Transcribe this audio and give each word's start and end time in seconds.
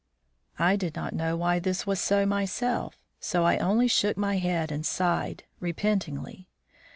I 0.57 0.77
did 0.77 0.95
not 0.95 1.13
know 1.13 1.37
why 1.37 1.59
this 1.59 1.85
was 1.85 2.01
so, 2.01 2.25
myself, 2.25 2.95
so 3.19 3.43
I 3.43 3.57
only 3.59 3.87
shook 3.87 4.17
my 4.17 4.39
head 4.39 4.71
and 4.71 4.83
sighed, 4.83 5.43
repentingly. 5.59 6.47